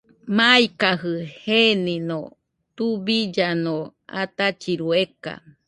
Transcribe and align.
Maikajɨ 0.37 1.13
genino 1.43 2.19
tubillano 2.75 3.75
atachiru 4.21 4.87
eka. 5.03 5.33